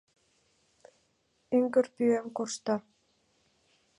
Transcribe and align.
Ӱҥгыр 1.57 1.85
пӱем 1.95 2.27
коршта. 2.37 2.75